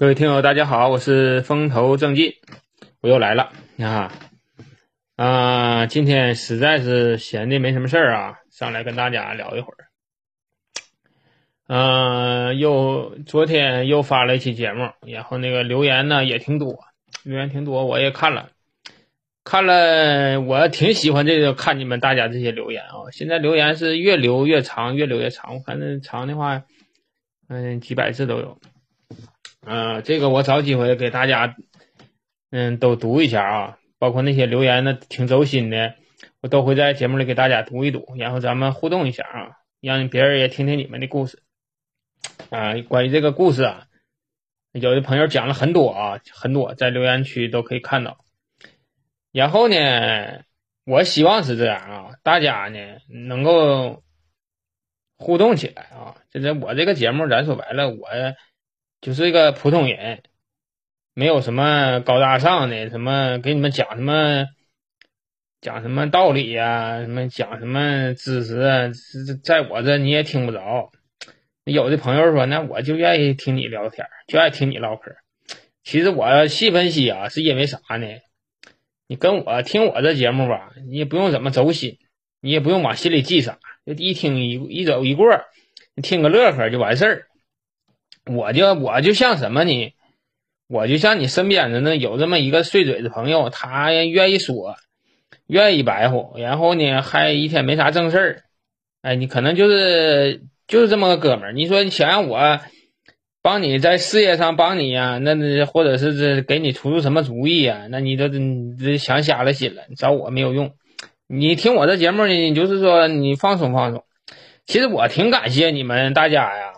[0.00, 2.32] 各位听友，大家好，我是风头正劲，
[3.02, 4.10] 我又来了，你看
[5.16, 9.76] 啊，今天实在是闲的没什么事儿啊，上来跟大家聊一会儿。
[11.66, 16.78] 嗯，又昨天又发了一期节目，然后那个留言呢也挺多，
[17.22, 18.48] 留言挺多，我也看了，
[19.44, 23.12] 看了，我挺喜欢这个看你们大家这些留言啊。
[23.12, 26.62] 现在留言是越留越长，越留越长，我看那长的话，
[27.50, 28.58] 嗯，几百字都有。
[29.62, 31.54] 嗯，这个我找机会给大家，
[32.50, 35.94] 嗯，都读一下啊，包括那些留言的挺走心的，
[36.40, 39.50] 我都会在节目里给大家读一读，然后咱们互动一下啊，
[39.82, 41.42] 让别人也听听你们的故事
[42.48, 42.74] 啊。
[42.88, 43.86] 关于这个故事啊，
[44.72, 48.24] 有的朋友讲了很多啊，很多在留言区都可以看到。
[49.30, 50.42] 然后呢，
[50.84, 54.02] 我希望是这样啊，大家呢能够
[55.18, 56.16] 互动起来啊。
[56.30, 58.08] 就是我这个节目，咱说白了，我。
[59.00, 60.22] 就是一个普通人，
[61.14, 64.46] 没有什么高大上的，什么给你们讲什么
[65.60, 68.90] 讲什么道理呀，什么讲什么知识，在
[69.42, 70.90] 在我这你也听不着。
[71.64, 75.16] 有的朋友说，那我就愿意听你聊天，就爱听你唠嗑。
[75.82, 78.06] 其实我细分析啊，是因为啥呢？
[79.06, 81.98] 你跟我听我这节目吧，你也不用怎么走心，
[82.40, 85.26] 你也不用往心里记啥，就一听一一走一过，
[86.02, 87.26] 听个乐呵就完事儿。
[88.26, 89.94] 我就我就像什么呢？
[90.68, 94.76] 我就像你身边的那有这么一个碎嘴的朋友，他愿意说，
[95.48, 98.42] 愿意白活，然后呢还一天没啥正事儿。
[99.02, 101.52] 哎，你可能就是就是这么个哥们儿。
[101.52, 102.60] 你说你想让我
[103.42, 105.18] 帮你在事业上帮你呀？
[105.18, 107.88] 那那或者是这给你出出什么主意呀？
[107.90, 109.82] 那你都这想瞎了心了。
[109.96, 110.72] 找我没有用。
[111.26, 114.04] 你听我这节目呢，就是说你放松放松。
[114.66, 116.69] 其实我挺感谢你们大家呀。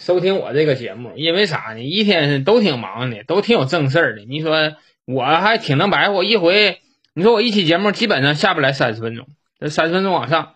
[0.00, 1.80] 收听我这个节目，因为啥呢？
[1.82, 4.24] 一天都挺忙的，都挺有正事儿的。
[4.24, 4.72] 你说
[5.04, 6.80] 我还挺能白活，一回
[7.12, 9.26] 你说我一期节目基本上下不来三十分钟，
[9.58, 10.54] 这三十分钟往上，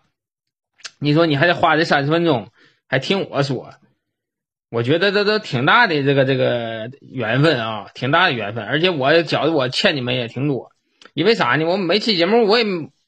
[0.98, 2.48] 你说你还得花这三十分钟
[2.88, 3.74] 还听我说，
[4.70, 8.64] 我觉得这都挺大的这个这个缘分啊，挺大的缘分。
[8.64, 10.70] 而且我觉得我欠你们也挺多，
[11.12, 11.66] 因为啥呢？
[11.66, 12.64] 我每期节目我也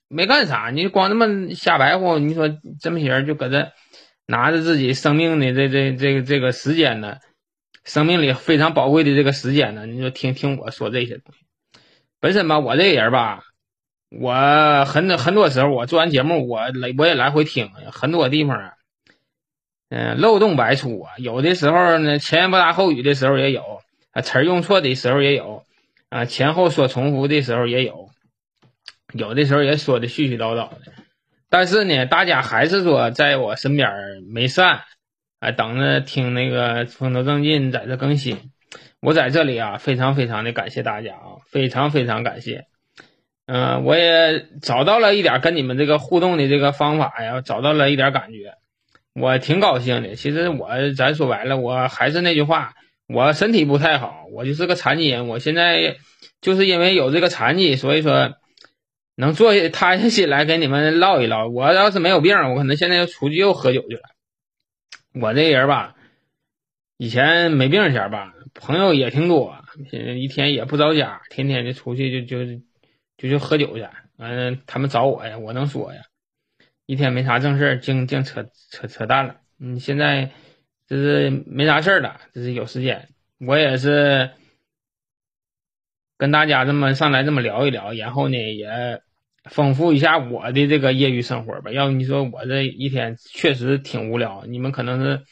[0.09, 3.73] 没干啥，你光那么瞎白活，你说这么些人就搁这。
[4.27, 7.19] 拿着自己生命的这这这个这个时间呢，
[7.85, 11.41] 生命里非常宝贵的这个时间呢，你就听听我说这些东西。
[12.19, 13.45] 本身吧，我这个人吧，
[14.11, 18.73] 我很很多时候我做完节目，我来我也来回听，很多地方啊，
[19.91, 21.13] 嗯，漏洞百出啊。
[21.19, 25.65] 有的时候呢，前言不搭后语的时候也有，啊，词儿用错的时候也有，
[26.09, 28.09] 啊，前后说重复的时候也有，
[29.13, 30.81] 有的时候也说的絮絮叨叨的。
[31.49, 33.89] 但是呢，大家还是说在我身边
[34.29, 34.81] 没散，
[35.39, 38.51] 哎，等着听那个风头正劲在这更新。
[39.01, 42.65] 我在这里啊，非常非常的感谢大家啊，非常非常感谢。
[43.47, 48.55] 嗯，我也找到了一点跟你们这个互动的这个方法呀，找到了一点感觉，
[49.15, 50.17] 我挺高兴的。
[50.17, 52.75] 其实我咱说白了，我还是那句话，
[53.07, 55.29] 我身体不太好，我就是个残疾人。
[55.29, 55.97] 我现在
[56.41, 58.35] 就是因为有这个残疾，所以说。
[59.19, 61.49] 能坐下塌下心来跟你们唠一唠。
[61.49, 64.03] 我要是没有病，我可能现在又出去又喝酒去了。
[65.15, 65.97] 我这人吧，
[66.99, 69.57] 以前没病前吧，朋友也挺多，
[70.19, 72.61] 一天也不着家，天天就出去就就
[73.17, 73.89] 就去喝酒去。
[74.17, 76.03] 完了，他们找我呀，我能说呀？
[76.85, 79.41] 一天没啥正事净净扯扯扯淡了。
[79.59, 80.31] 嗯，现在
[80.87, 84.31] 就是没啥事了，就是有时间，我也是
[86.19, 89.01] 跟大家这么上来这么聊一聊，然后呢也。
[89.49, 91.71] 丰富一下我的这个业余生活吧。
[91.71, 95.25] 要不你说我这一天确实挺无聊，你们可能是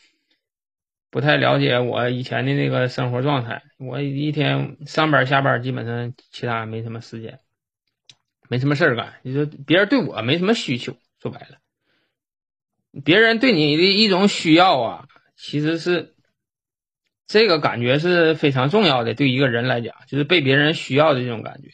[1.11, 3.63] 不太了解我以前的那个生活状态。
[3.79, 7.41] 我一天上班下班，基本上其他没什么时间，
[8.49, 9.15] 没什么事儿干。
[9.23, 11.59] 你说别人对我没什么需求，说白了，
[13.05, 16.15] 别人对你的一种需要啊，其实是
[17.27, 19.15] 这个感觉是非常重要的。
[19.15, 21.71] 对一个人来讲，就是被别人需要的这种感觉。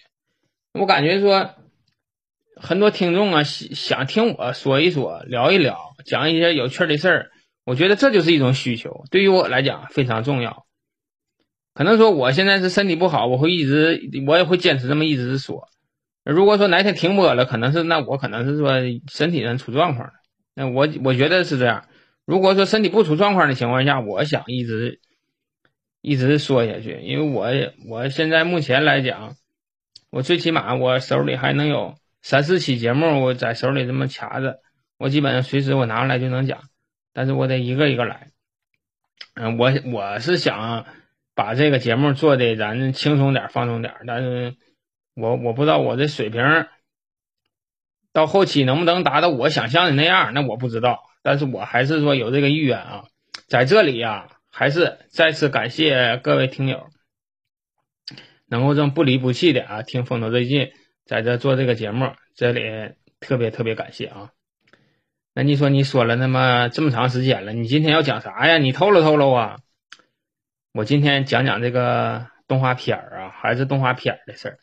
[0.72, 1.54] 我感觉说。
[2.62, 7.30] 很多听众啊，想听我说一说，聊一聊，讲一些有趣的事儿。
[7.64, 10.66] 我觉得这就是一种需求，对于我来讲非常重要。
[11.72, 15.68] 可能说我现在是身体不好，我会一直，我也会坚持这么一直说。
[16.24, 18.72] 如果说哪天停播了，可能是那我可能是说
[19.10, 20.14] 身体上出状况了。
[20.54, 21.86] 那我我觉得是这样。
[22.26, 25.00] 如果说身体不出状况的情况下，我想一直
[26.02, 27.48] 一直说下去，因为我
[27.88, 29.34] 我现在目前来讲，
[30.10, 31.94] 我最起码我手里还能有。
[32.22, 34.60] 三四期节目我在手里这么卡着，
[34.98, 36.60] 我基本上随时我拿出来就能讲，
[37.12, 38.28] 但是我得一个一个来。
[39.34, 40.86] 嗯，我我是想
[41.34, 43.94] 把这个节目做的咱轻松点、放松点。
[44.06, 44.56] 但是
[45.14, 46.42] 我我不知道我这水平
[48.12, 51.04] 到后期能不能达到我想象的那样，那我不知道。
[51.22, 53.04] 但是我还是说有这个意愿啊，
[53.46, 56.88] 在这里呀，还是再次感谢各位听友，
[58.46, 60.72] 能够这么不离不弃的啊听风头最近
[61.10, 64.30] 在这做这个节目，这里特别特别感谢啊。
[65.34, 68.58] 那你说你说了那么这么长时间了，你今天要讲啥呀？
[68.58, 69.58] 你透露透露啊！
[70.72, 74.58] 我今天讲讲这个动画片儿啊，还是动画片儿的事儿。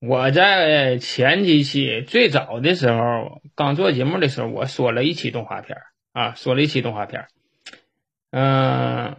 [0.00, 7.28] 我在前几期最早的时候刚做节目的时候，我说了一期动画片儿啊，说了一期动画片儿。
[8.32, 9.16] 嗯，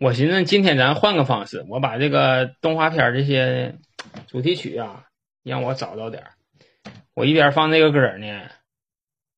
[0.00, 3.74] 我寻思今天咱换个方式，我把这个动画片儿这些
[4.26, 5.04] 主题曲啊，
[5.46, 6.30] 让我找到点儿。
[7.14, 8.50] 我一边放这个歌呢。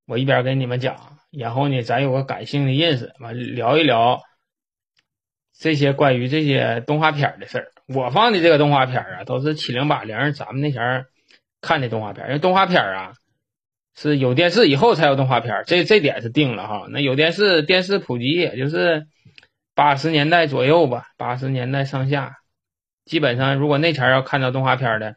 [0.07, 4.23] 我一边跟你们讲，然后呢，咱有个感性的认识，完聊一聊
[5.59, 7.73] 这些关于这些动画片的事儿。
[7.87, 11.07] 我放的这个动画片啊，都是七零八零咱们那前儿
[11.61, 12.27] 看的动画片。
[12.29, 13.13] 因为动画片啊，
[13.95, 16.87] 是有电视以后才有动画片，这这点是定了哈。
[16.89, 19.07] 那有电视，电视普及也就是
[19.75, 22.37] 八十年代左右吧，八十年代上下，
[23.05, 25.17] 基本上如果那前要看到动画片的，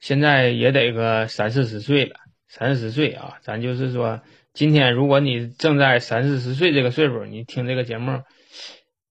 [0.00, 2.16] 现在也得个三四十岁了。
[2.48, 4.22] 三四十岁啊，咱就是说，
[4.54, 8.22] 今天如果你正在三四十岁这个岁数，你听这个节目，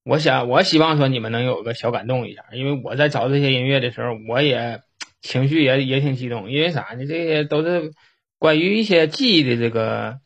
[0.03, 4.81] 我想，我希望说你们能有个小感动一下，因为我在找这些音乐的时候，我也
[5.21, 7.05] 情绪也也挺激动，因为啥呢？
[7.05, 7.91] 这些都是
[8.39, 10.19] 关于一些记忆的这个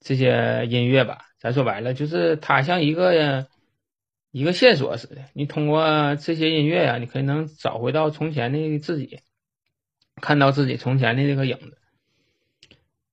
[0.00, 1.18] 这些音乐吧。
[1.40, 3.48] 咱说白了，就是它像一个
[4.30, 9.18] 一个线索似的，你通过这些音乐呀，你可以能找回到从前的自己，
[10.20, 11.78] 看到自己从前的这个影子。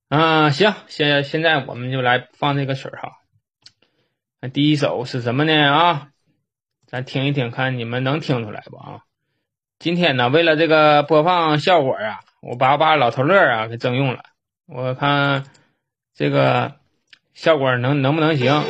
[0.09, 3.12] 啊，行，现现在我们就来放这个曲儿哈。
[4.54, 5.54] 第一首是什么呢？
[5.54, 6.09] 啊，
[6.86, 9.01] 咱听一听，看你们能听出来不啊？
[9.80, 14.24] 今天呢，为了这个播放效果啊，我把把老头乐啊给征用了，
[14.65, 15.44] 我看
[16.13, 16.75] 这个
[17.33, 18.63] 效果能能不能行。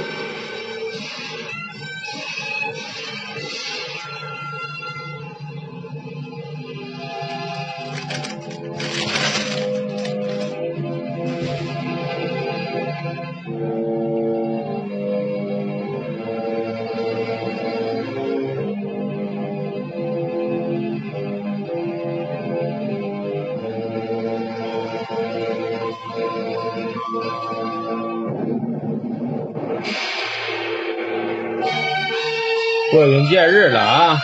[33.38, 34.20] 节日了啊！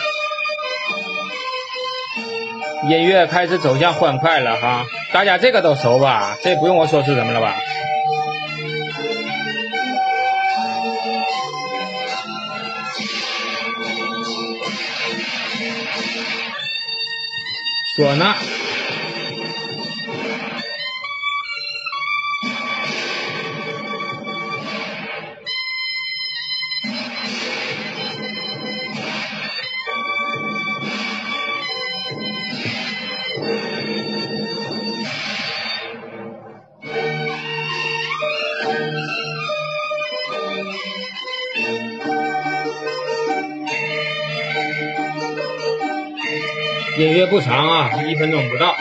[2.90, 6.36] 音乐开始走向欢快了哈，大家这个都熟吧？
[6.42, 7.54] 这不用我说是什么了吧？
[17.96, 18.34] 唢呐。
[46.96, 48.76] 音乐不长啊，一分钟不到。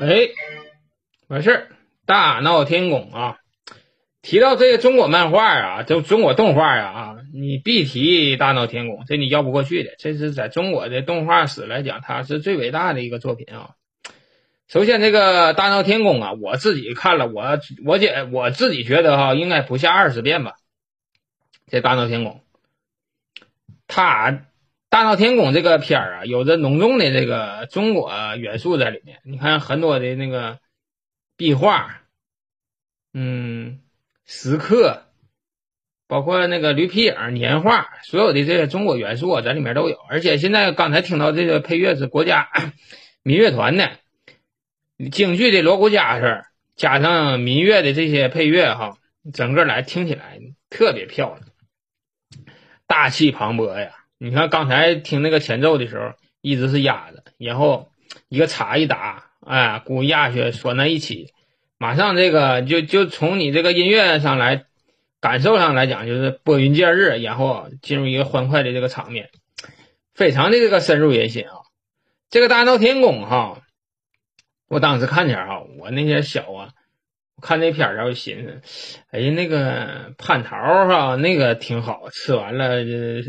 [0.00, 0.28] 哎，
[1.28, 1.68] 完事儿，
[2.06, 3.36] 大闹天宫啊！
[4.22, 9.90] 提到这个中国漫画啊，就中国动画呀啊，你必提大闹天宫，这你要不过去的。
[9.98, 13.70] 这是在中国的动画史来讲，它是最伟大的一个作品啊。
[14.72, 20.52] 首先，这个大闹天宫啊，我自己看了，我我觉我自己觉得哈，应该不下二十遍吧。
[21.66, 22.44] 这大闹天宫，
[23.88, 24.46] 它
[24.88, 29.18] 大闹天宫这个片儿啊，有着浓重的这个中国元素在里面。
[29.24, 30.60] 你看很多的那个
[31.36, 32.02] 壁画，
[33.12, 33.80] 嗯，
[34.24, 35.02] 石刻，
[36.06, 39.96] 包括那个驴皮影、年画，所有的这些中国元素啊，在里面都有。
[40.08, 42.48] 而且现在刚才听到这个配乐是国家
[43.24, 43.90] 民乐团的。
[45.08, 46.42] 京剧的锣鼓家声，
[46.76, 48.98] 加上民乐的这些配乐，哈，
[49.32, 50.38] 整个来听起来
[50.68, 51.40] 特别漂亮，
[52.86, 53.92] 大气磅礴呀！
[54.18, 57.90] 你看刚才听那个前奏的时候，一直是压着，然后
[58.28, 61.32] 一个叉一打，哎，鼓压去拴在一起，
[61.78, 64.64] 马上这个就就从你这个音乐上来
[65.20, 69.30] 感受上来讲，就是拨云见日，然后进入一个欢快的这个场面，
[70.14, 71.64] 非常的这个深入人心啊！
[72.28, 73.62] 这个大闹天宫哈，
[74.70, 76.70] 我当时看前哈，我那些小啊，
[77.34, 78.62] 我看那片儿，然后寻思，
[79.10, 82.76] 哎呀，那个蟠桃哈，那个挺好吃，完了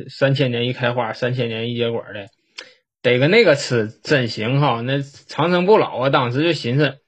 [0.08, 2.28] 三千年一开花，三千年一结果的，
[3.02, 6.10] 得个那个吃真行哈，那长生不老啊！
[6.12, 7.00] 当时就寻思，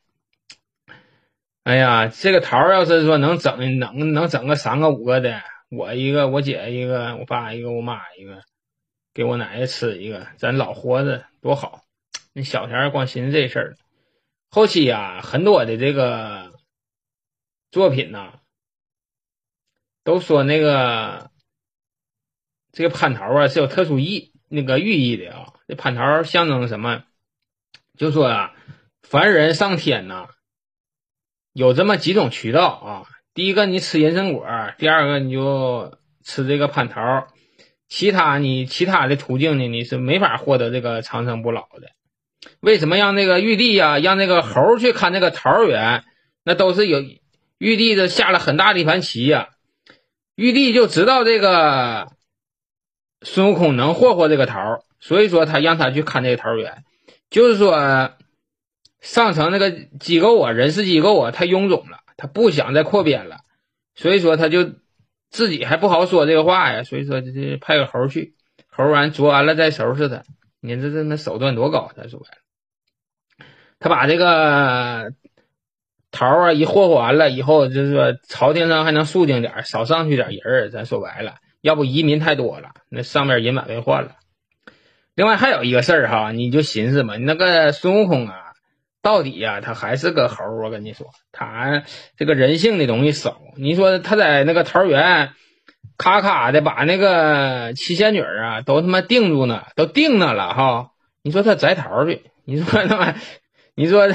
[1.63, 5.43] 哎呀，这个桃要是说能整，能能整个三个五个的。
[5.69, 8.41] 我一个，我姐一个，我爸一个，我妈一个，
[9.13, 11.81] 给我奶奶吃一个，咱老活着多好。
[12.33, 13.75] 那小前光寻思这事儿，
[14.55, 16.53] 后期呀，很多的这个
[17.71, 18.41] 作品呐，
[20.03, 21.31] 都说那个
[22.71, 25.53] 这个蟠桃啊是有特殊意那个寓意的啊。
[25.67, 27.03] 这蟠桃象征什么？
[27.97, 28.53] 就说啊，
[29.01, 30.27] 凡人上天呐，
[31.53, 33.07] 有这么几种渠道啊。
[33.33, 34.45] 第一个，你吃人参果；
[34.77, 37.25] 第二个，你就吃这个蟠桃。
[37.87, 41.89] 其他你其他的途径呢，你是没法获得这个长生不老的。
[42.59, 46.03] 为什么让那个玉帝呀，让那个猴去看那个桃园？
[46.43, 47.01] 那都是有
[47.57, 49.49] 玉帝的下了很大的一盘棋呀。
[50.35, 52.11] 玉帝就知道这个
[53.21, 56.83] 孙悟空能霍霍这个桃，所以说他让他去看这个桃园，
[57.29, 58.11] 就是说
[58.99, 61.99] 上层那个机构啊，人事机构啊，太臃肿了。
[62.15, 63.37] 他不想再扩编了，
[63.95, 64.71] 所以说他就
[65.29, 68.35] 自己还不好说这个话呀，所以说这派个猴去，
[68.69, 70.23] 猴完捉完了再收拾他。
[70.63, 71.91] 你这这那手段多高？
[71.95, 73.45] 他说白了，
[73.79, 75.11] 他把这个
[76.09, 80.69] 桃啊一霍霍完了以后，就是说朝廷上还能肃静点，少上去点人儿。
[80.69, 84.15] 咱说白了，要不移民太多了，那上面人满为患了。
[85.15, 88.39] 另外还有一个事儿哈，你就寻思嘛，你那个孙悟空啊。
[89.01, 90.63] 到底呀，他还是个猴儿。
[90.63, 91.83] 我跟你说，他
[92.15, 93.41] 这个人性的东西少。
[93.57, 95.31] 你说他在那个桃园，
[95.97, 100.91] 咔咔的把那个七仙女啊都他妈定住呢，都定那了哈。
[101.21, 102.21] 你说他摘桃去？
[102.45, 103.15] 你说他妈，
[103.75, 104.07] 你说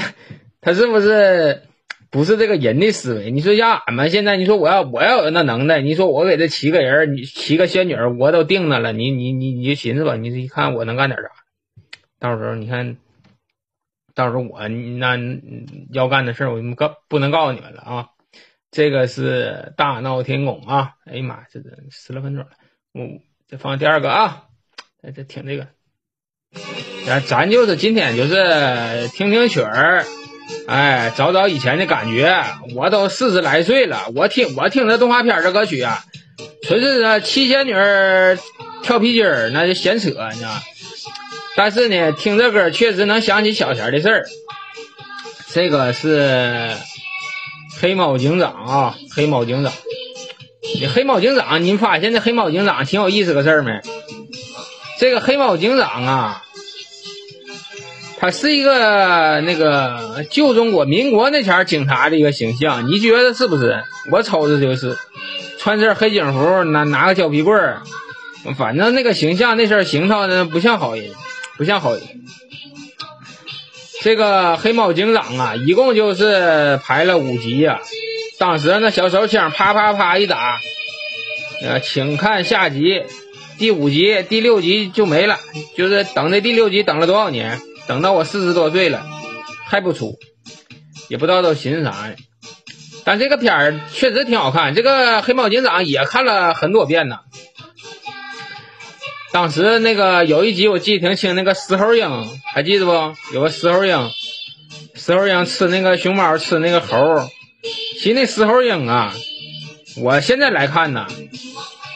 [0.61, 1.63] 他是不是
[2.09, 3.31] 不是这个人的思维？
[3.31, 11.29] 你说像俺们现在，你说我要我要有那能耐，你说我给这七个人，你七个仙女我都定那了，你你你你就寻思吧，你一看我能干点啥？
[12.19, 12.97] 到时候你看。
[14.15, 15.17] 到时候我那
[15.93, 18.07] 要干的事儿，我告不能告诉你们了啊！
[18.71, 20.91] 这个是大闹天宫啊！
[21.05, 22.49] 哎呀妈，这这十来分钟了，
[22.93, 23.01] 我
[23.47, 24.43] 再放第二个啊！
[25.01, 25.67] 再再听这个，
[27.07, 30.05] 咱咱就是今天就是听听曲儿，
[30.67, 32.43] 哎，找找以前的感觉。
[32.75, 36.03] 我都四十来岁了，我听我听这动画片的歌曲啊，
[36.61, 37.73] 纯是这七仙女
[38.83, 40.51] 跳皮筋儿，那就闲扯，你知道。
[41.55, 44.25] 但是呢，听这歌确实能想起小前的事儿。
[45.47, 46.75] 这个是
[47.79, 49.71] 黑猫警长啊，黑猫警长。
[50.75, 53.79] 你黑猫警长，你发现这黑猫警长挺有意思个事儿没？
[54.99, 56.43] 这个黑猫警长啊，
[58.19, 63.83] 他是一个那个旧中国民国那前儿警察的一个形象，你觉得是不是？
[64.11, 64.97] 我瞅着就是，
[65.57, 67.81] 穿身黑警服，拿拿个胶皮棍儿，
[68.57, 71.11] 反正那个形象那身行头呢，不像好人。
[71.57, 72.01] 不像好人。
[74.01, 77.81] 这个黑猫警长啊，一共就是排了五集呀。
[78.37, 80.57] 当时那小手枪啪啪啪一打，
[81.61, 83.03] 呃，请看下集，
[83.57, 85.37] 第五集、第六集就没了。
[85.75, 87.59] 就是等这第六集等了多少年？
[87.87, 89.05] 等到我四十多岁了
[89.65, 90.17] 还不出，
[91.09, 92.15] 也不知道都寻思啥呢。
[93.03, 97.17] 但这个片儿确实挺好看，这个黑猫警长也看了很多遍呢。
[99.31, 102.09] 当时那个有一集我记得挺清，那个石猴鹰
[102.53, 102.91] 还记得不？
[103.33, 104.09] 有个石猴鹰，
[104.95, 106.97] 石猴鹰吃那个熊猫，吃那个猴。
[107.99, 109.13] 其实那石猴鹰啊，
[109.97, 111.05] 我现在来看呢，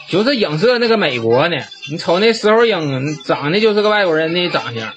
[0.08, 1.56] 就是影射那个美国呢。
[1.90, 4.92] 你瞅那石猴鹰长得就是个外国人的长相，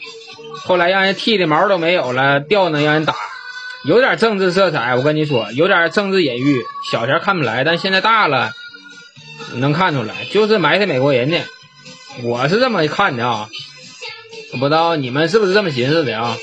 [0.63, 3.15] 后来让人剃的毛都没有了，吊呢让人打，
[3.85, 4.95] 有点政治色彩。
[4.95, 6.61] 我跟你说，有点政治隐喻。
[6.91, 8.51] 小前看不来，但现在大了
[9.55, 11.39] 能看出来，就是埋汰美国人呢。
[12.23, 13.49] 我是这么看的啊，
[14.59, 16.37] 不知道你们是不是这么寻思的啊？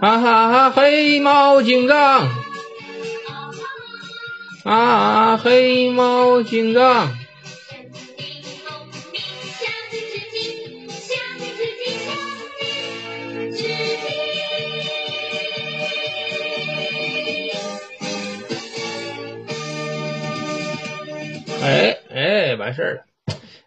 [0.00, 2.28] 啊哈哈，黑猫警长，
[4.64, 7.18] 啊，黑猫警长。
[21.68, 23.02] 哎哎，完事儿了。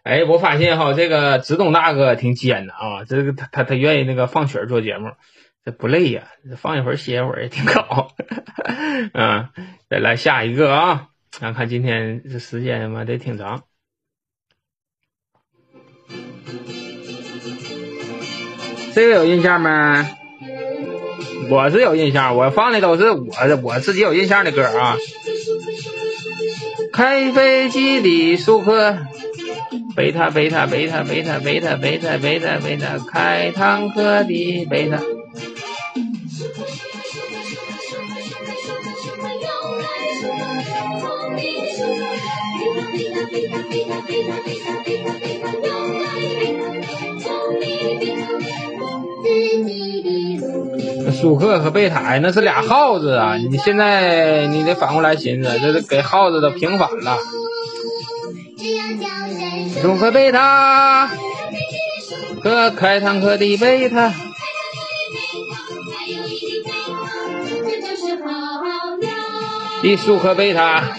[0.02, 3.04] 哎，我发现哈，这个子东大哥挺尖的啊。
[3.08, 5.12] 这个他他他愿意那个放曲儿做节目，
[5.64, 6.24] 这不累呀，
[6.56, 8.08] 放一会儿歇一会儿也挺好。
[9.14, 9.48] 嗯，
[9.88, 11.08] 再来下一个啊。
[11.30, 13.62] 咱看今天这时间，他妈得挺长。
[18.94, 20.06] 这个有印象吗？
[21.50, 23.26] 我是有印象，我放的都是我
[23.62, 24.96] 我自己有印象的歌啊。
[26.92, 28.96] 开飞机的舒克，
[29.96, 35.00] 贝塔贝塔贝塔贝塔贝塔贝塔贝塔贝塔，开坦克的贝塔。
[51.12, 53.36] 舒克和贝塔那是俩耗子啊！
[53.36, 57.16] 你现在你得反过来寻思，这是给耗子都平反了。
[59.80, 61.08] 舒克贝塔
[62.42, 64.12] 和开坦克的贝塔。
[69.82, 70.96] 的舒克贝塔。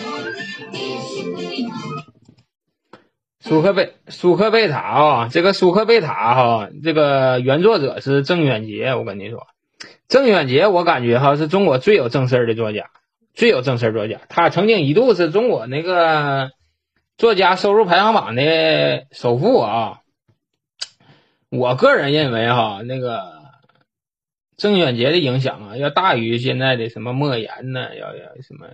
[3.44, 8.96] 舒克贝舒克贝塔啊，这个舒克贝塔哈，这个原作者是郑渊洁。
[8.96, 9.48] 我跟你说，
[10.08, 12.90] 郑渊洁，我感觉哈是中国最有正事儿的作家，
[13.34, 14.22] 最有正事儿作家。
[14.30, 16.52] 他曾经一度是中国那个
[17.18, 20.00] 作家收入排行榜的首富啊。
[21.50, 23.26] 我个人认为哈，那个
[24.56, 28.68] 郑渊洁的影响啊，要大于现在的什么莫言呢，要要什么，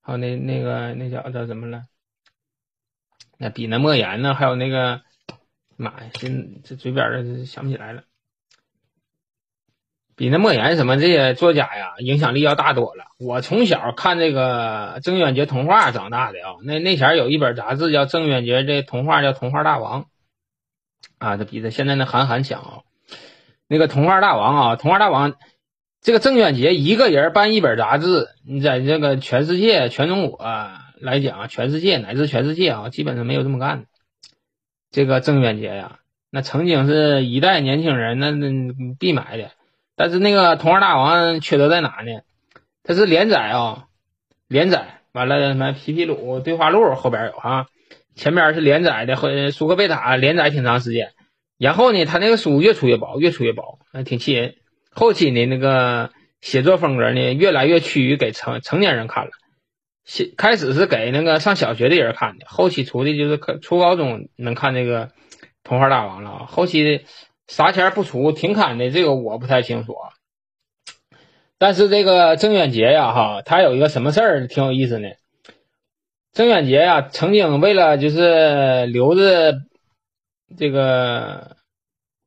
[0.00, 1.82] 还有那那个那叫叫什么了？
[3.42, 5.00] 那比那莫言呢，还有那个，
[5.76, 6.28] 妈呀，这
[6.62, 8.04] 这嘴边儿想不起来了。
[10.14, 13.06] 比那莫言什么这些作家呀，影响力要大多了。
[13.18, 20.02] 我从小看这个郑渊洁童话长大的啊，那那前有一本杂志叫郑渊洁这童话叫《童话大王》，
[21.18, 22.78] 啊，这比他现在那韩寒强啊。
[23.66, 25.32] 那个《童话大王》啊，《童话大王》，
[26.00, 30.38] 这个郑渊洁一个人办一本杂志，你在这个全世界、全中国。
[31.02, 33.86] 来讲啊，全世界乃至全世界啊，基本上没有这么干的。
[34.90, 35.98] 这个郑渊洁呀，
[36.30, 39.50] 那曾经是一代年轻人那那必买的。
[39.96, 42.22] 但是那个《童话大王》缺德在哪呢？
[42.82, 43.86] 他是连载啊，
[44.48, 47.66] 连载完了什么皮皮鲁对话录后边有哈，
[48.14, 51.12] 前边是连载的和舒克贝塔连载挺长时间。
[51.58, 54.54] 然后呢，他那个书越出越薄，越出越薄，那挺气人。
[54.90, 59.30] 后期呢，那个写作风格呢，越来越趋于给成成年人看了。
[60.04, 65.06] 先开始是给那个上小学的人看的，后期出的就是初高中能看这个
[65.62, 66.46] 《童话大王》了。
[66.46, 67.04] 后期
[67.46, 70.10] 啥钱不出停刊的，这个我不太清楚啊。
[71.58, 75.08] 但是这个郑渊洁呀，哈，他有一个什么事儿挺有意思呢？
[76.32, 79.54] 郑渊洁呀，曾经为了就是留着
[80.58, 81.56] 这个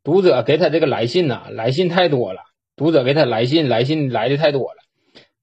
[0.03, 2.43] 读者给他这个来信呐，来信太多了，
[2.77, 4.77] 读者给他来信，来信来的太多了，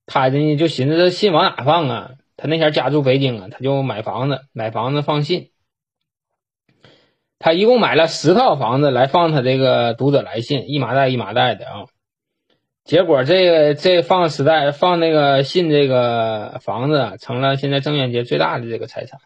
[0.06, 2.10] 他呢就寻思这信往哪放啊？
[2.42, 5.50] 他那前家住北京啊，他就买房子，买房子放信。
[7.38, 11.84] 他一共买了十套房子来放他这个读者来信，一麻袋一麻袋的啊。
[12.82, 19.20] 结果这个这放时代放那个信这个房子成了现在郑渊洁最大的这个财产。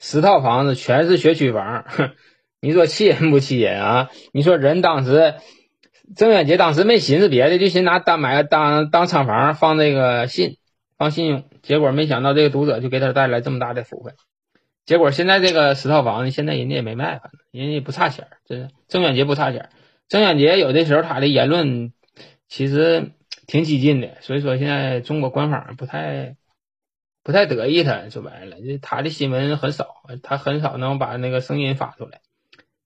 [0.00, 1.84] 十套房子全是学区房，
[2.62, 4.10] 你说气人不气人啊？
[4.32, 5.34] 你说人当时
[6.16, 10.56] 郑渊洁当时没寻思别的，就寻拿当买当当厂房放这个信。
[10.96, 14.14] 放信用，结果没想到这个读者就给他带来这么大的福分。
[14.84, 18.36] 结果现在这个十套房子，现在人家也没卖，反正人家也不差钱儿。
[18.44, 19.70] 这郑渊洁不差钱儿，
[20.08, 21.94] 郑渊洁有的时候他的言论
[22.48, 23.12] 其实
[23.46, 26.36] 挺激进的，所以说现在中国官方不太
[27.22, 28.10] 不太得意他。
[28.10, 29.86] 说白了，就他的新闻很少，
[30.22, 32.20] 他很少能把那个声音发出来。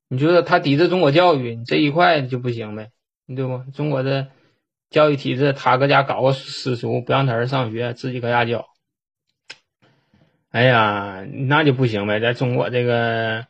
[0.09, 2.93] 你觉得他抵制中国教育你这一块就不行呗？
[3.27, 3.59] 你对不？
[3.73, 4.29] 中国的。
[4.91, 8.67] 教育体制，他搁家搞个私塾，不让他儿子上学，自己搁家教。
[10.51, 12.21] 哎呀，那就不行呗！
[12.21, 13.47] 在中国这个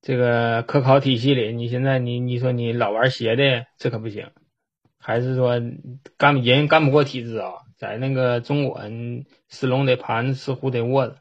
[0.00, 4.30] 这个科考体系里，你现在你你说你老玩邪的，这可不行。
[4.96, 5.60] 还是说
[6.16, 7.54] 干人干不过体制啊？
[7.76, 8.80] 在那个中国，
[9.48, 11.16] 吃龙得盘，吃虎得卧着，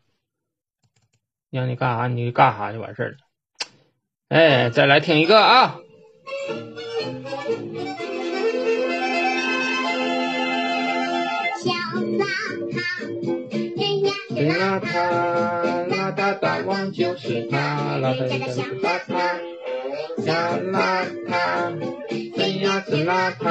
[1.50, 3.18] 让你干啥你就干啥就完事儿了。
[4.28, 5.80] 哎，再来听一个啊！
[14.48, 19.12] 邋遢，邋遢大王就是他，邋遢的小邋遢，
[20.26, 20.32] 小
[20.72, 21.32] 邋遢，
[22.38, 23.44] 怎样子邋遢？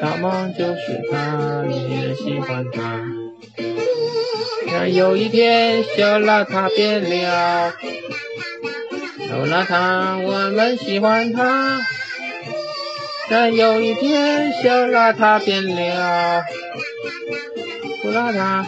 [0.00, 3.04] 大王就是他，你也喜欢他。
[4.70, 7.72] 但有一天，小邋遢变了，
[9.28, 11.80] 小邋遢，我们喜欢他。
[13.30, 16.42] 但有一天，小邋遢变了，
[18.02, 18.64] 不邋遢。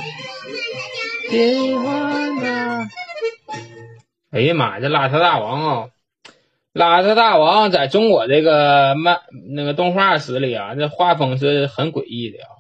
[1.30, 2.88] 喜欢他。
[4.32, 5.88] 哎呀妈呀，这邋遢大王啊！
[6.74, 9.20] 邋遢大王在中国这个漫
[9.54, 12.50] 那个动画史里啊，这画风是很诡异的啊。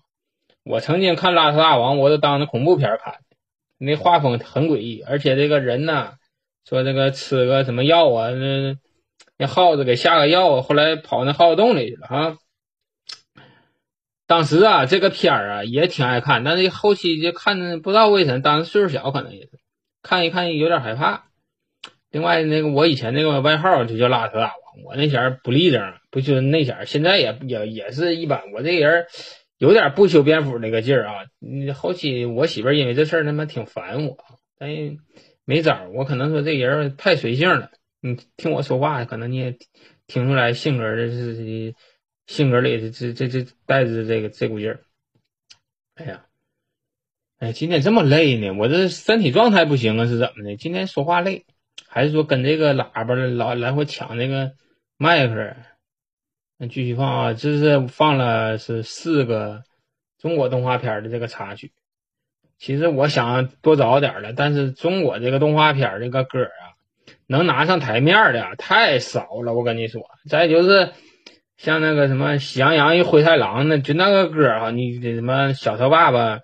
[0.62, 3.16] 我曾经看邋遢大王，我都当成恐怖片看，
[3.76, 6.12] 那画风很诡异，而且这个人呢，
[6.64, 8.76] 说这个吃个什么药啊，那
[9.36, 12.36] 那耗子给下个药，后来跑那耗子洞里去了啊。
[14.30, 19.50] 当时啊，这个片儿啊也挺爱看，但是后期就看不知道为什么，当时岁数小，可能也是
[20.04, 21.24] 看一看有点害怕。
[22.12, 24.52] 另外，那个我以前那个外号就叫邋遢大王，
[24.84, 28.40] 我那前儿不立正，不就那前儿，现在也也也是一般。
[28.54, 29.06] 我这人
[29.58, 31.14] 有点不修边幅那个劲儿啊。
[31.74, 34.16] 后期我媳妇儿因为这事儿他妈挺烦我，
[34.56, 34.70] 但
[35.44, 35.90] 没招儿。
[35.90, 39.56] 我可能说这人太随性了，你听我说话，可能你也
[40.06, 41.74] 听出来性格的是
[42.30, 44.80] 性格里这这这这带着这个这股劲儿。
[45.96, 46.26] 哎呀，
[47.40, 50.56] 哎，今天这么累呢，我这身体状态不行啊，是怎么的？
[50.56, 51.44] 今天说话累。
[51.88, 54.52] 还是说跟这个喇叭老来回抢那个
[54.96, 55.56] 麦克？
[56.56, 59.64] 那继续放啊，这是放了是四个
[60.16, 61.72] 中国动画片的这个插曲。
[62.58, 66.78] 其实我想多找点了，但是中国这个动画片这个歌啊，
[67.26, 69.52] 能拿上台面的太少了。
[69.52, 70.92] 我跟你说，再就是
[71.62, 76.40] 像那个什么《喜羊羊与灰太狼》那就那个歌啊，你什么小头爸爸、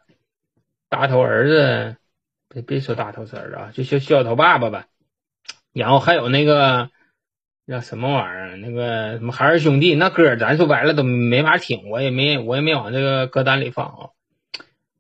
[0.90, 1.96] 大头儿子，
[2.50, 4.85] 别别说大头儿子啊，就小小头爸爸吧。
[5.72, 6.90] 然后还有那个
[7.66, 8.57] 叫什么玩意儿？
[8.59, 14.11] 那个什么海尔兄弟那歌，咱说白了都没法听，我也没我也没往这个歌单里放啊。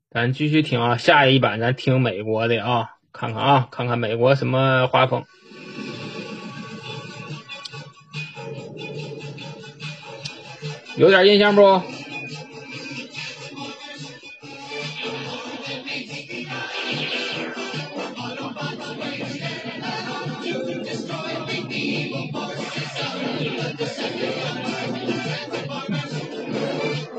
[0.08, 5.26] 咱继续听啊，下一版咱听美国的啊，看看啊，看看美国什么画风，
[10.96, 11.82] 有点印象不？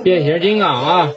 [0.04, 1.12] 变形金刚啊！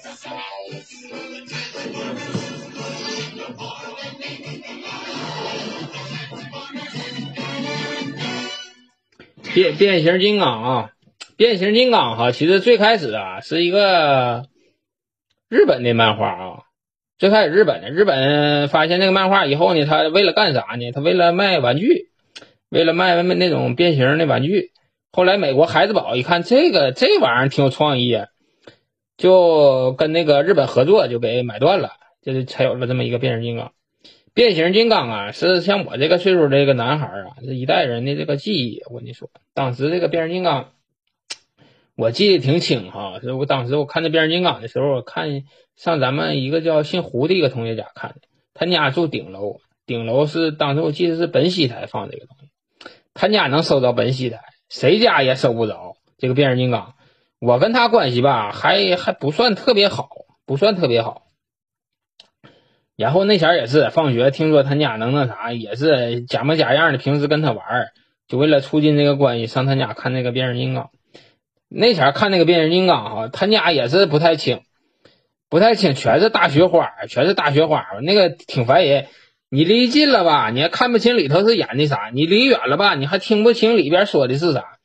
[9.54, 10.90] 变变形金刚啊！
[11.40, 14.44] 变形金刚哈，其实最开始啊是一个
[15.48, 16.64] 日本的漫画啊。
[17.16, 20.92] 最开始日本的日本发现那个漫画以后呢，他为了干啥呢？
[20.92, 22.10] 他为了卖玩具，
[22.68, 24.72] 为了卖卖那种变形的玩具。
[25.12, 28.26] 后来美国孩子宝一看这个这玩意儿挺有创意啊。
[29.16, 33.72] 就跟那个日本合作，就给买断了，就是才有了这么一个变形金刚。
[34.34, 38.82] 变形金刚啊，是像我这个岁数这个男孩啊，这一代人的这个记忆。
[38.90, 40.72] 我跟你说，当时这个变形金刚，
[42.00, 43.20] 我记得挺清哈。
[43.20, 45.42] 是我当时我看那变形金刚的时候，我看
[45.76, 48.20] 上咱们一个叫姓胡的一个同学家看的，
[48.54, 56.94] 他家住顶楼，顶楼是当时我记得是本溪台放这个东西，他家能收到本溪台，谁家也收不着这个变形金刚。
[57.38, 60.08] 我跟他关系吧，还还不算特别好，
[60.46, 61.24] 不算特别好。
[62.96, 67.88] 然后那前儿也是放学，听说他家能那啥，也是假模假样的，平时跟他玩，
[68.26, 70.90] 就为了促进这个关系，上他家看那个变形金刚。
[71.72, 74.62] 那前儿看那个变形金刚哈，他家也是不太清，
[75.48, 79.06] 不太清，全是大雪花，全是大雪花，那个挺烦人。
[79.48, 84.78] 你离近了吧，你还看不清里头是演的啥；你离远了吧，你还听不清里边说的是啥。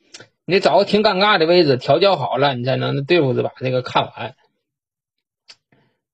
[0.44, 4.36] 你得找个挺尴尬的位置，调教好了，你才能对付着把这个看完。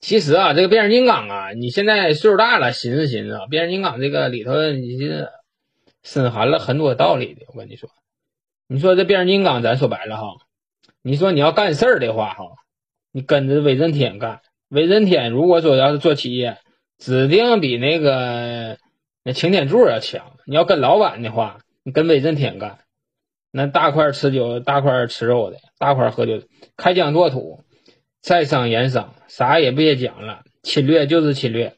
[0.01, 5.31] 其实啊，这个变形金刚啊，你现在岁数大了，寻思寻思，变形金刚这个里头，你这
[6.03, 7.43] 深含了很多道理的。
[7.49, 7.91] 我跟你说，
[8.69, 10.25] 你说这变形金刚，咱说白了哈，
[11.03, 12.45] 你说你要干事儿的话哈，
[13.11, 14.41] 你跟着威震天干。
[14.69, 16.59] 威震天如果说要是做企业，
[16.99, 18.79] 指定比那个
[19.25, 20.33] 那擎天柱要强。
[20.47, 22.79] 你要跟老板的话，你跟威震天干。
[23.51, 26.43] 那大块吃酒，大块吃肉的，大块喝酒，
[26.77, 27.65] 开疆拓土，
[28.23, 31.75] 在商言商，啥也别讲了，侵略就是侵略，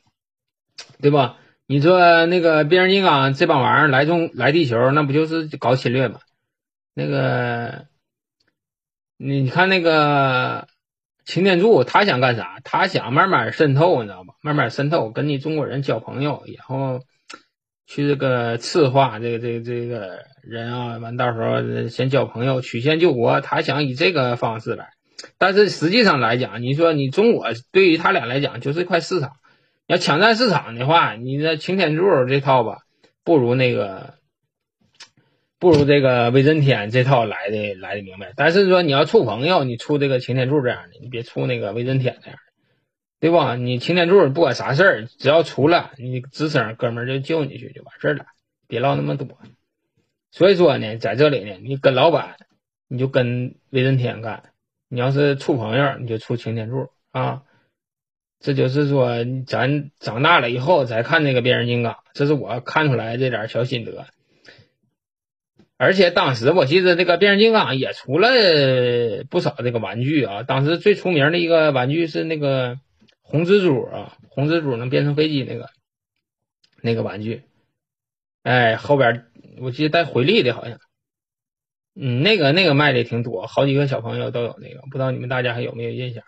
[1.01, 1.39] 对吧？
[1.67, 6.21] 你说那个变形金刚这帮玩意儿来中来地球，那不就是搞侵略吗？
[6.95, 7.87] 那个，
[9.16, 10.66] 你看那个
[11.24, 12.61] 擎天柱，他想干啥？
[12.64, 14.35] 他想慢慢渗透，你知道吧？
[14.42, 17.00] 慢慢渗透，跟你中国人交朋友，然后。
[17.87, 24.88] 去这个赤化这个这个这个人啊，完到时候先交朋友，曲线救国，他想以这个方式来。
[25.37, 29.33] 但是实际上来讲，你说你中国对于他俩来讲就是一块市场，
[29.87, 32.79] 要抢占市场的话，你这擎天柱这套吧，
[33.22, 34.14] 不如那个，
[35.64, 38.35] 不如这个威震天这套来的来的明白。
[38.37, 42.42] 但是说你要处朋友，你处这个擎天柱这样的，你别处那个威震天那样的。
[43.18, 43.57] 对吧？
[43.57, 48.27] 你擎天柱不管啥事儿，只要出了你吱声，哥们儿就救你去就完事儿了，
[48.68, 49.27] 别唠那么多。
[50.31, 52.37] 所以说呢，在这里呢，你跟老板，
[52.87, 54.42] 你就跟威震天干；
[54.90, 57.40] 你要是处朋友，你就处擎天柱啊。
[58.38, 64.05] 这就是说，咱长大了以后再看那个变形金刚，这是我看出来这点小心得。
[65.85, 68.31] 而且当时我记得这个变形金刚也出了
[69.29, 70.42] 不少这个玩具啊。
[70.42, 72.79] 当时最出名的一个玩具是那个
[73.20, 75.68] 红蜘蛛啊，红蜘蛛能变成飞机那个
[76.81, 77.42] 那个玩具。
[78.44, 79.27] 哎，后边
[79.59, 80.81] 我记得带回力的，好像，
[81.94, 86.25] 嗯，那个那个卖的挺多，好几个小朋友都有那个，不知道你们大家还有没有印象？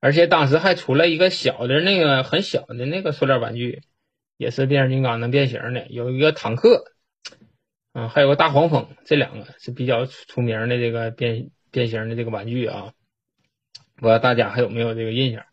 [0.00, 3.80] 而且当时还出了一个小的那个很小的那个塑料玩具，
[4.36, 6.84] 也是变形金刚能变形的，有一个坦克，
[7.94, 12.92] 嗯，还有个大黄蜂，这两个是比较出名的这个变变形的这个玩具啊。
[13.96, 15.44] 不知道大家还有没有这个印象？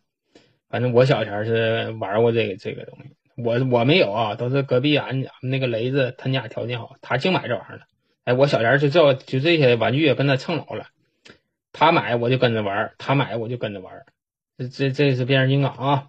[0.67, 7.84] 反正我小前是玩过这个这个东西，我我没有啊，都是隔壁俺俺们那个雷子，他家条件好，他净买这玩意儿了。
[8.23, 10.88] 哎，我小前就这就这些玩具跟他蹭老了，
[11.71, 14.04] 他买我就跟着玩，他买我就跟着玩。
[14.58, 16.08] 这这这是变形金刚啊！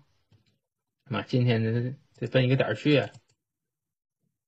[1.04, 3.02] 妈，今天这这奔一个点儿去，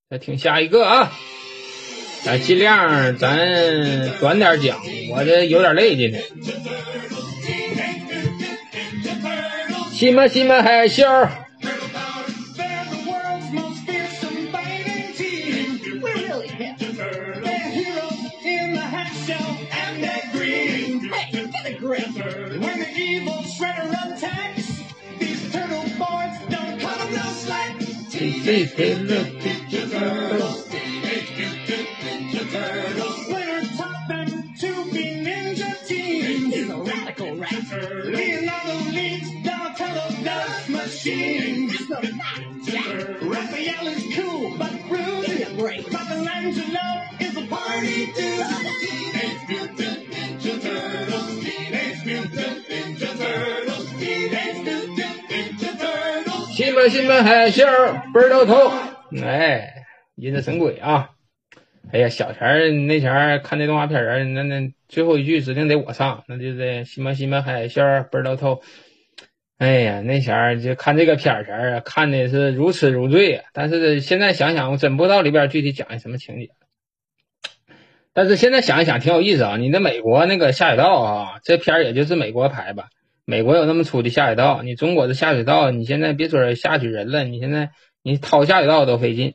[0.09, 1.13] 再听下一个啊！
[2.25, 3.37] 咱尽量咱
[4.19, 4.79] 短点讲，
[5.11, 6.19] 我这有点累今呢。
[9.93, 11.07] 西门西门海秀。
[11.07, 11.31] 儿
[37.64, 41.70] Leonardo leads Donatello does machine.
[41.70, 42.84] He's a ninja.
[43.22, 45.26] Raphael is cool but rude.
[45.26, 45.90] He's great.
[45.90, 46.88] Michelangelo
[47.20, 48.46] is a party dude.
[48.82, 51.40] Teenage Mutant Ninja Turtles.
[51.40, 53.88] Teenage Mutant Ninja Turtles.
[54.00, 56.56] Teenage Mutant Ninja Turtles.
[56.56, 57.64] 新闻新闻海啸。
[58.14, 58.70] 倍儿头，
[59.24, 61.10] 哎，忍者神龟啊！
[61.93, 68.63] 哎呀，小前儿那前儿看那动画片儿，那那最后一句指定得我上，那就是西门西门海啸倍儿头。
[69.59, 73.45] 哎呀，那前儿就看这个片儿前儿啊，看的是如痴如醉啊。
[73.53, 76.51] 但是现在想想，我真不知道里边具体讲的什么情节。
[78.13, 79.57] 但是现在想一想，挺有意思啊！
[79.57, 82.89] 你那美国那个下水道啊，这片儿也就是美国拍吧？
[83.25, 87.71] 美国有那么粗的下水道，你中国的下水道，你现在别说下去人了，你现在。
[88.07, 89.33] 你掏下水道都费劲，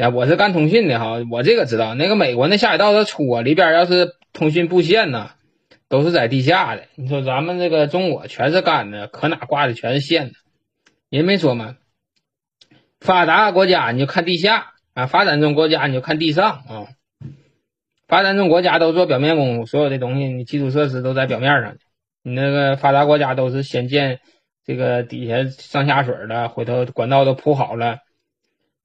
[0.00, 1.94] 呀，我是干通讯的哈，我这个知道。
[1.94, 5.32] 那个美国那下水道它粗啊，里边要是通讯布线呢，
[5.90, 6.84] 都是在地下的。
[6.94, 10.32] 你说咱们这个中国全是干的，可哪挂的全是线的。
[11.10, 11.76] 人没说吗，
[12.98, 16.88] 发达国家你就看地下啊，发展中国家你就看地上啊。
[18.08, 21.76] 发展中国家都做表面功夫，所有的东西你基础设施都在表面上
[22.22, 24.20] 你那个发达国家都是先建。
[24.64, 27.98] 这个底下上下水的，回头管道都铺好了，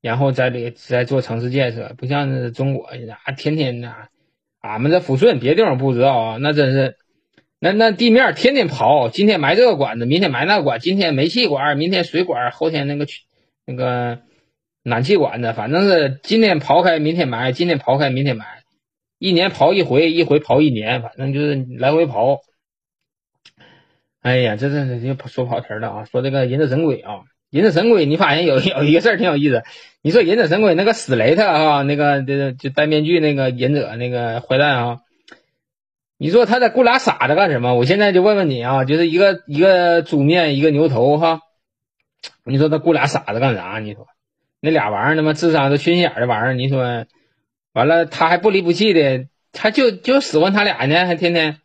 [0.05, 4.07] 然后再里再做城市建设，不像是中国啊，天天呐，
[4.61, 6.95] 俺们这抚顺别地方不知道啊，那真是，
[7.57, 13.07] 那那地面天天刨，今天埋这个管子，明天埋那个管，今天煤气管，明天水管，后天那个
[13.65, 14.19] 那个
[14.83, 18.45] 暖气管子，反正是今天刨开，明天埋，今天刨开，明天埋，
[19.17, 22.41] 一年刨一回，一回刨一年，反正就是来回刨。
[24.21, 26.05] 哎呀，这这这又说跑题了啊！
[26.05, 27.21] 说这个忍者神鬼啊，
[27.55, 29.63] 忍者神龟，你发现有 有一个事儿挺有意思。
[30.01, 34.99] 你说忍者神龟那个死雷特啊，那个就就戴面具那个忍者那个坏蛋啊，
[36.17, 37.73] 你说他在雇俩傻子干什么？
[37.75, 41.39] 我现在就问问你啊，就是一个一个猪面一个牛头哈，
[42.43, 43.79] 你说他雇俩傻子干啥？
[43.79, 44.05] 你说
[44.59, 47.05] 那俩玩意儿他妈智商都缺心眼儿的玩意儿，你说
[47.71, 51.59] 完了他还不离不弃的，他就就使唤他俩呢，还天天。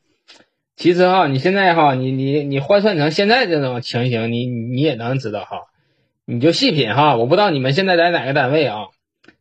[0.76, 5.66] 其实哈，你现在哈，你你你换算成现在这种情形，你你也能知道哈，
[6.30, 7.16] 你就细品哈。
[7.16, 8.86] 我不知道你们现在在哪个单位啊，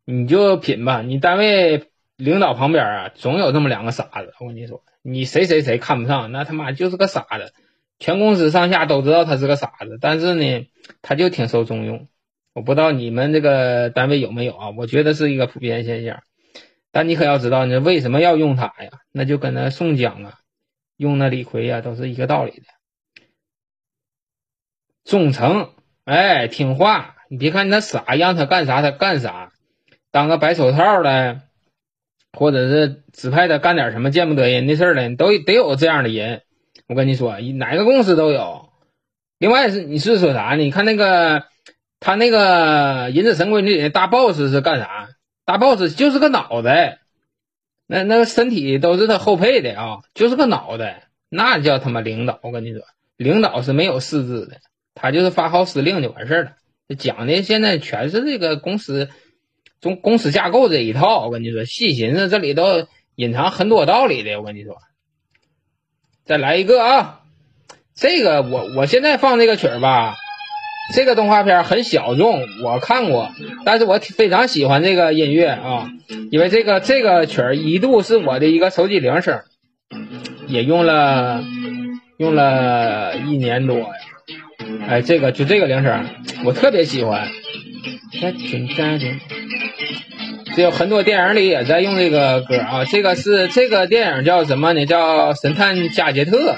[0.06, 1.04] 你就品吧。
[1.04, 4.34] 你单位领导旁边啊，总有这么两个傻子。
[4.40, 7.54] 我跟你说，你谁谁谁看不上，那他妈就是个傻子。
[8.00, 10.68] 全公司上下都知道他是个傻子，但是呢，
[11.04, 12.08] 他就挺受重用。
[12.54, 14.70] 我不知道你们这个单位有没有啊？
[14.76, 16.24] 我觉得是一个普遍现象。
[16.92, 18.90] 但你可要知道，你为什么要用他呀？
[19.12, 20.40] 那就跟那宋江啊。
[20.98, 22.64] 用那李逵呀，都是一个道理的，
[25.04, 25.70] 忠诚，
[26.10, 27.18] 哎，听话。
[27.30, 29.52] 你别看他傻，让他干啥他干啥，
[30.10, 31.42] 当个白手套的，
[32.34, 36.42] 或者是指派他干点什么见不得人的事儿的，都得有这样的人。
[36.88, 38.70] 我跟你说，哪个公司都有。
[39.38, 40.64] 另外是你是说啥呢？
[40.64, 41.44] 你看那个
[42.00, 45.10] 他那个《忍者神龟》里的大 boss 是干啥？
[45.46, 47.02] 大 boss 就是个脑袋，
[47.86, 52.40] 那那个身体都是他后配的啊，就是个脑袋，那叫他妈领导。
[52.42, 52.82] 我跟你说，
[53.16, 54.58] 领导是没有四肢的，
[54.96, 56.52] 他就是发号施令就完事儿了。
[56.98, 59.10] 讲的现在全是这个公司
[59.80, 61.26] 中公司架构这一套。
[61.26, 64.40] 我跟你说，细寻思这里头隐藏很多道理的。
[64.40, 64.78] 我跟你说，
[66.26, 67.22] 再来一个啊，
[67.96, 70.16] 这个我我现在放这个曲儿吧。
[70.92, 73.32] 这个动画片很小众，我看过，
[73.64, 75.88] 但是我非常喜欢这个音乐啊，
[76.32, 79.44] 因为这个这个曲儿一度是我的一个手机铃声，
[80.48, 81.44] 也用了
[82.18, 83.88] 用了一年多呀。
[84.90, 86.04] 哎，这个就这个铃声，
[86.44, 87.30] 我特别喜欢。
[90.56, 92.86] 这有很多电影里也在用这个歌啊。
[92.86, 94.88] 这个是这个电影叫什么呢？
[94.88, 96.54] 叫《神探加杰特》，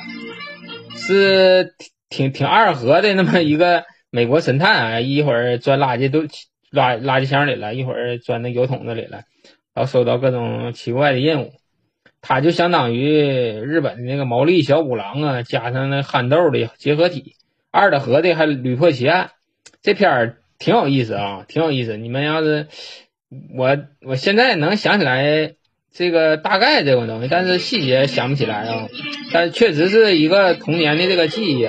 [0.95, 1.73] 是
[2.09, 3.83] 挺挺二合的那么一个。
[4.13, 6.21] 美国神探啊，一会儿钻垃圾都
[6.71, 9.23] 垃垃圾箱里了，一会儿钻那油桶子里了，
[9.73, 11.51] 然后收到各种奇怪的任务，
[12.21, 13.21] 他就相当于
[13.59, 17.35] 日本的那个毛利小五郎啊，加上那憨豆的结合体，
[17.71, 19.31] 二的河的还屡破奇案，
[19.81, 21.97] 这片儿挺有意思啊，挺有意思。
[21.97, 22.67] 你们要是
[23.55, 25.53] 我我现在能想起来
[25.93, 28.87] 这个大概这个东西，但是细节想不起来啊，
[29.33, 31.67] 但确实是一个童年的这个记忆。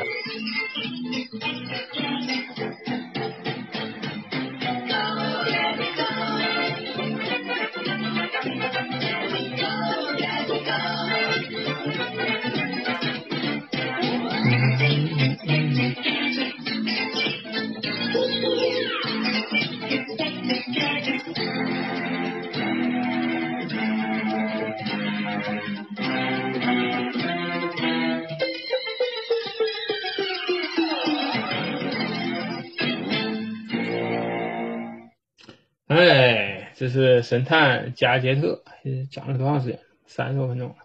[35.87, 38.65] 哎，这是神探加杰特，
[39.09, 39.79] 讲了多长时间？
[40.07, 40.77] 三十多分钟了，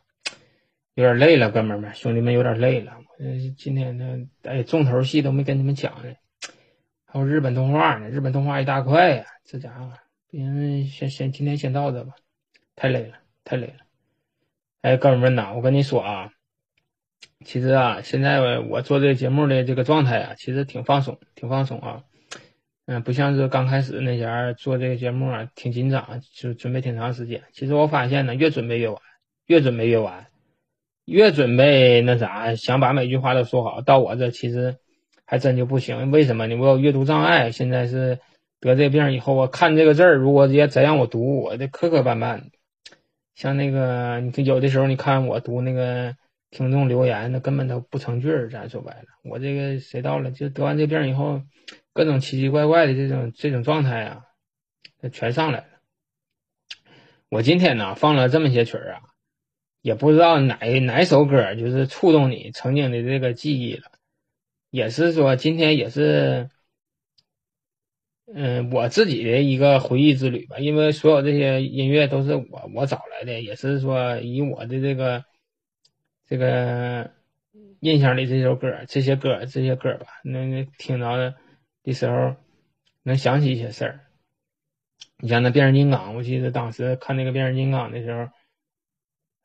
[0.93, 2.93] 有点累了，哥们们，兄弟们有点累了。
[3.58, 6.13] 今天呢，哎，重头戏都没跟你们讲呢，
[7.08, 9.91] 还有日本动画呢，日本动画一大块呀，这家伙，
[10.45, 12.13] 行，先先今天先到这吧，
[12.76, 13.73] 太累了，太累了。
[14.82, 16.30] 哎，哥们们呐，我跟你说啊，
[17.43, 22.04] 其实啊，现在我做这个节目的这个状态啊，其实挺放松，挺放松啊。
[22.86, 27.41] 嗯，不像是刚开始那前儿做这个节目啊，挺紧张，就准备挺长时间。
[27.52, 29.02] 其实我发现呢，越准备越晚，
[29.47, 30.28] 越准备越晚，
[31.06, 34.78] 越准备那啥，想把每句话都说好，到我这其实
[35.26, 36.12] 还真就不行。
[36.12, 36.56] 为什么呢？
[36.58, 38.19] 我有阅读障碍，现在是
[38.60, 42.43] 得这病以后，我看这个字儿，如果也再让我读，我这磕磕绊绊。
[43.36, 46.15] 像那个，你有的时候你看我读那个
[46.50, 48.50] 听众留言，那根本都不成句儿。
[48.50, 51.41] 咱说白了，我这个谁到了，就得完这病以后。
[51.93, 54.22] 各种奇奇怪怪的这种这种状态啊，
[55.12, 55.65] 全上来了。
[57.30, 59.02] 我今天呢放了这么些曲儿啊，
[59.82, 63.91] 也不知道哪哪首歌就是触动你曾经的这个记忆了。
[64.70, 66.50] 也是说今天也是，
[68.34, 70.58] 嗯，我自己的一个回忆之旅吧。
[70.60, 75.24] 因为所有这些音乐都是我我找来的，也是说以我的这个
[76.28, 77.12] 这个
[77.80, 81.34] 印象里这首歌、这些歌、这些歌吧，那那听到的。
[81.94, 82.36] 时候，
[83.04, 84.02] 能想起一些事儿。
[85.20, 88.28] 你像那变形金刚，我记得当时看那个变形金刚的时候，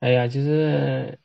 [0.01, 1.21] 哎呀，就是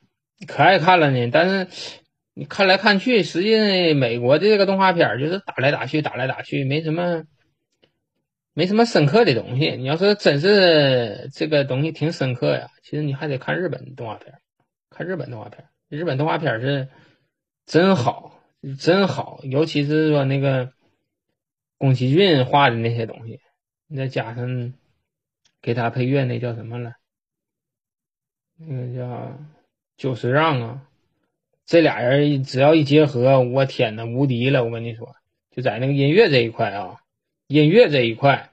[0.46, 1.28] 可爱看了呢。
[1.34, 2.02] 但是
[2.36, 7.24] 你看来看去，实际美国的这个动画片就是打来打去，打来打去，没什么，
[8.58, 9.76] 没什么深刻的东西。
[9.78, 14.34] 你要说真是这个东西挺深刻呀，其实你还得看日本动画片，
[14.90, 16.88] 看日本动画片，日本动画片是
[17.68, 18.42] 真好，
[18.80, 20.74] 真好，尤其是说那个。
[21.80, 23.40] 宫崎骏画的那些东西，
[23.86, 24.74] 你再加上
[25.62, 26.94] 给他配乐那叫什么了？
[28.58, 29.38] 那个叫
[29.96, 30.88] 久石让啊，
[31.68, 34.64] 这俩人只要一结合，我天呐，无敌了！
[34.64, 35.16] 我跟你说，
[35.52, 36.98] 就在那个音乐这一块啊，
[37.48, 38.50] 音乐这一块，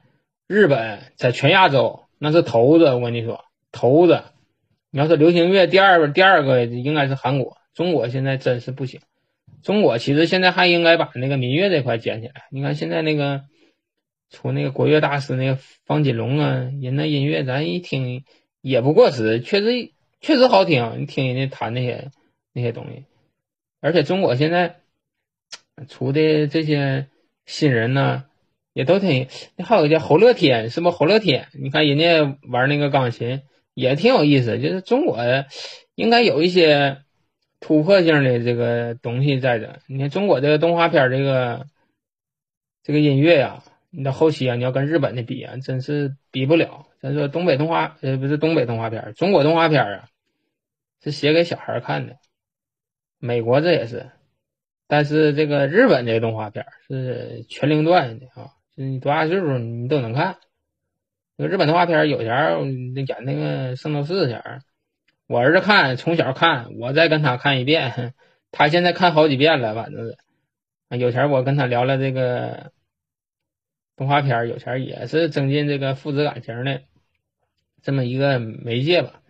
[0.47, 2.85] 日本在全亚洲那是头子。
[2.95, 4.23] 我跟你说，头子。
[4.91, 9.01] 你要说流行乐第二第二个应该是韩国，中国现在真是不行。
[9.63, 12.45] 中国其实现在还应该把那个民乐这块捡起来。
[12.51, 13.43] 你看现在那个
[14.31, 18.25] 出那个国乐大师那个方锦龙啊，人那音乐咱一听
[18.61, 19.91] 也不过时，确实
[20.21, 21.01] 确实好听。
[21.01, 22.13] 你听人家弹那些
[22.53, 23.05] 那些东西，
[23.81, 24.77] 而且中国现在
[25.89, 27.09] 出的这些
[27.47, 28.27] 新人呢，
[28.75, 29.29] 也都挺。
[29.65, 31.49] 还有个叫侯乐天，是不侯乐天？
[31.55, 33.41] 你看人家玩那个钢琴
[33.73, 34.59] 也挺有意思。
[34.59, 35.17] 就是中国
[35.95, 36.99] 应该有一些。
[37.61, 41.65] 突破性的这个东西在这，你看中国这个动画片这个
[42.83, 46.89] 这个音乐呀，你到后期啊，你要跟日本的比啊，真是比不了。
[47.01, 50.09] 咱说东北动画，呃，不是东北动画片，中国动画片啊，
[51.03, 52.17] 是写给小孩看的。
[53.19, 54.11] 美国这也是，
[54.87, 60.39] 但是这个日本这个动画片是全龄段的啊，你多大岁数你都能看。
[61.37, 64.63] 那日本动画片有前演那个圣斗士前
[65.27, 68.15] 我儿子看，从小看，我再跟他看一遍，
[68.53, 70.17] 他现在看好几遍了，反正是。
[70.91, 72.71] 有钱我跟他聊了这个
[73.97, 76.83] 动画片有钱也是增进这个父子感情的
[77.83, 79.21] 这么一个媒介吧。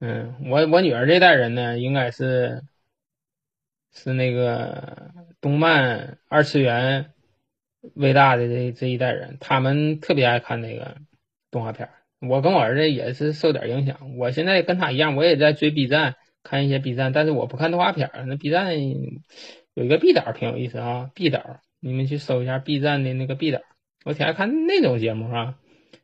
[0.00, 2.62] 嗯，我我女儿这代人呢，应该是
[3.92, 7.12] 是那个动漫二次元
[7.94, 10.96] 伟大的这这一代人，他们特别爱看那个
[11.50, 11.88] 动画片
[12.20, 18.76] 我跟我儿子也是受点影响，我现在跟他一样，我也在追 B 站，看一些 B 站，但是我不看动画片那 B 站。
[19.74, 23.62] 有一个 B 岛挺有意思啊，B 岛，你们去搜一下 B 站的那个 B 岛，
[24.04, 25.58] 我挺爱看那种节目啊，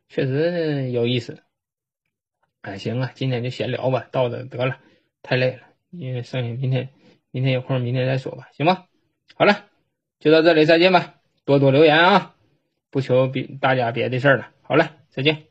[0.07, 1.43] 确实有意思。
[2.61, 4.79] 哎，行啊，今天就闲聊吧，到这得了，
[5.21, 5.59] 太累了，
[5.91, 6.89] 因为剩下明天，
[7.29, 8.87] 明天有空，明天再说吧，行吧？
[9.35, 9.67] 好了，
[10.19, 11.18] 就到这里，再见吧，
[11.49, 12.35] 多多留言啊，
[12.91, 14.49] 不求别大家别的事儿了。
[14.61, 15.48] 好嘞，再见。